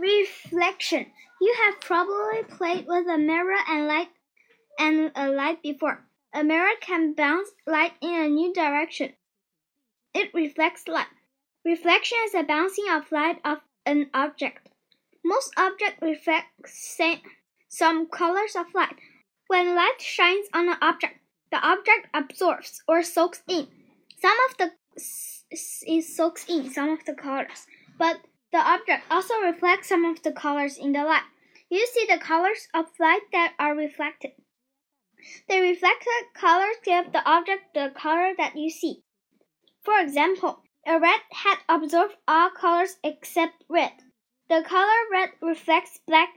[0.00, 1.06] Reflection.
[1.42, 4.08] You have probably played with a mirror and light
[4.78, 6.06] and a light before.
[6.32, 9.12] A mirror can bounce light in a new direction.
[10.14, 11.06] It reflects light.
[11.66, 14.68] Reflection is the bouncing of light off an object.
[15.22, 16.46] Most objects reflect
[17.68, 18.96] some colors of light.
[19.48, 21.18] When light shines on an object,
[21.50, 23.68] the object absorbs or soaks in
[24.22, 24.72] some of the
[25.52, 27.66] it soaks in some of the colors,
[27.98, 28.20] but
[28.52, 31.22] the object also reflects some of the colors in the light.
[31.68, 34.32] You see the colors of light that are reflected.
[35.48, 39.02] The reflected colors give the object the color that you see.
[39.82, 43.92] For example, a red hat absorbs all colors except red.
[44.48, 46.30] The color red reflects black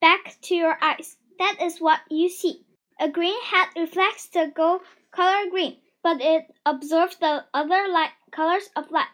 [0.00, 1.16] back to your eyes.
[1.38, 2.64] That is what you see.
[3.00, 8.70] A green hat reflects the gold color green, but it absorbs the other light colors
[8.76, 9.08] of light.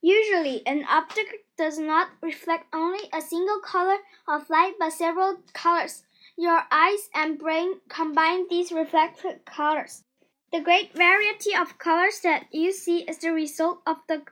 [0.00, 6.04] Usually, an object does not reflect only a single color of light but several colors.
[6.36, 10.04] Your eyes and brain combine these reflected colors.
[10.52, 14.22] The great variety of colors that you see is the result of the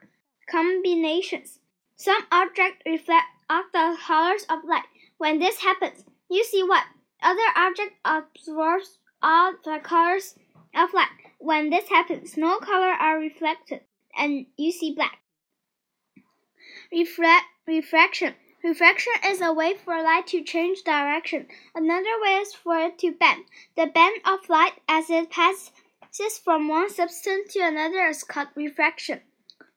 [0.49, 1.59] combinations.
[1.97, 4.85] Some objects reflect all the colors of light.
[5.19, 6.85] When this happens, you see what
[7.23, 10.35] other object absorbs all the colors
[10.75, 11.09] of light.
[11.39, 13.81] When this happens, no color are reflected,
[14.17, 15.19] and you see black.
[17.67, 18.37] Refraction.
[18.63, 21.49] Refraction is a way for light to change direction.
[21.75, 23.47] Another way is for it to bend.
[23.77, 29.23] The bend of light as it passes from one substance to another is called refraction.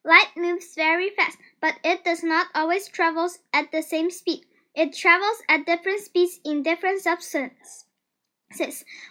[0.05, 4.45] Light moves very fast, but it does not always travel at the same speed.
[4.75, 7.85] It travels at different speeds in different substances.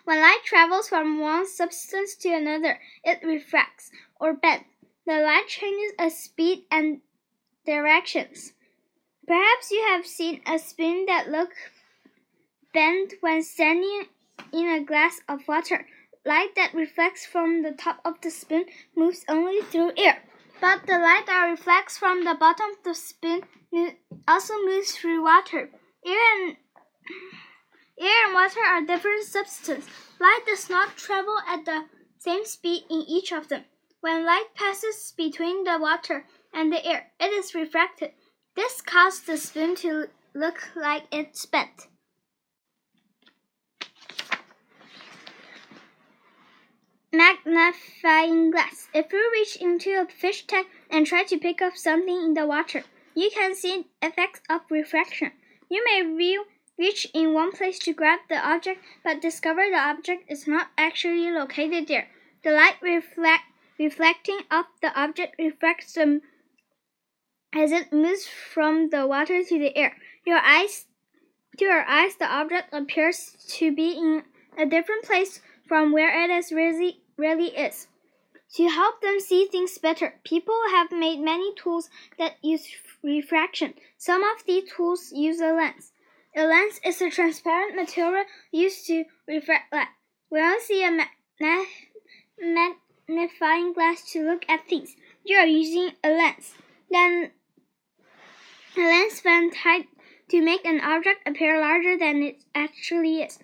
[0.04, 3.90] When light travels from one substance to another, it refracts
[4.20, 4.64] or bends.
[5.06, 7.00] The light changes its speed and
[7.66, 8.52] directions.
[9.26, 11.56] Perhaps you have seen a spoon that looks
[12.72, 14.04] bent when standing
[14.52, 15.86] in a glass of water.
[16.24, 18.64] Light that reflects from the top of the spoon
[18.96, 20.22] moves only through air,
[20.60, 23.42] but the light that reflects from the bottom of the spoon
[24.26, 25.70] also moves through water.
[26.04, 26.56] Air and
[27.98, 29.88] air and water are different substances.
[30.20, 31.84] Light does not travel at the
[32.18, 33.64] same speed in each of them.
[34.00, 38.12] When light passes between the water and the air, it is refracted.
[38.56, 41.88] This causes the spoon to look like it's bent.
[47.12, 48.88] Magnifying glass.
[48.94, 52.46] If you reach into a fish tank and try to pick up something in the
[52.46, 52.84] water,
[53.14, 55.32] you can see effects of refraction.
[55.68, 56.36] You may
[56.78, 61.30] reach in one place to grab the object, but discover the object is not actually
[61.30, 62.08] located there.
[62.42, 63.44] The light reflect,
[63.78, 66.22] reflecting off the object refracts them
[67.56, 69.96] as it moves from the water to the air.
[70.26, 70.84] Your eyes,
[71.56, 74.24] to your eyes, the object appears to be in
[74.58, 77.88] a different place from where it is really, really is.
[78.56, 82.68] To help them see things better, people have made many tools that use
[83.02, 83.74] refraction.
[83.98, 85.92] Some of these tools use a lens.
[86.36, 89.88] A lens is a transparent material used to refract light.
[90.28, 91.06] When you see a
[92.38, 96.54] magnifying glass to look at things, you are using a lens.
[96.90, 97.32] Then
[98.82, 99.86] lens fan tied
[100.28, 103.38] to make an object appear larger than it actually is.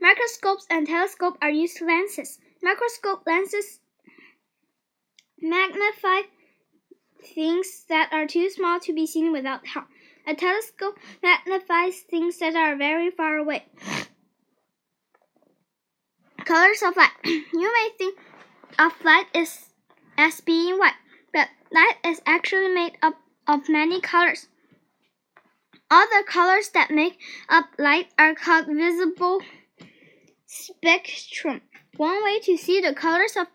[0.00, 2.38] Microscopes and telescopes are used lenses.
[2.62, 3.80] Microscope lenses
[5.40, 6.22] magnify
[7.34, 9.86] things that are too small to be seen without help.
[10.26, 13.64] A telescope magnifies things that are very far away.
[16.44, 17.10] Colors of light.
[17.24, 18.18] you may think
[18.78, 19.70] of light as,
[20.16, 20.94] as being white,
[21.32, 23.14] but light is actually made up
[23.46, 24.48] of many colors.
[25.92, 27.18] All the colors that make
[27.50, 29.42] up light are called visible
[30.46, 31.60] spectrum.
[31.98, 33.48] One way to see the colors of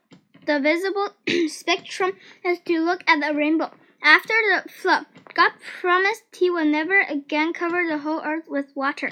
[0.45, 1.09] the visible
[1.47, 2.11] spectrum
[2.45, 3.71] is to look at the rainbow.
[4.03, 9.09] After the flood, God promised He will never again cover the whole earth with water.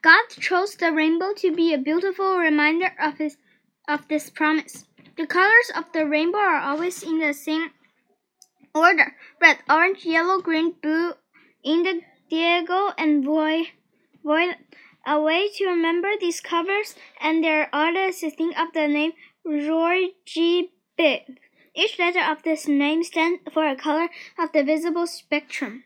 [0.00, 3.36] God chose the rainbow to be a beautiful reminder of His
[3.86, 4.86] of this promise.
[5.18, 7.68] The colors of the rainbow are always in the same
[8.74, 11.12] order: red, orange, yellow, green, blue,
[11.62, 12.00] indigo,
[12.32, 13.72] and Boy,
[14.24, 14.52] Boy
[15.06, 19.12] A way to remember these covers and their order is to think of the name
[19.44, 20.70] Roy G.
[20.98, 21.36] Biv.
[21.74, 24.08] Each letter of this name stands for a color
[24.38, 25.84] of the visible spectrum.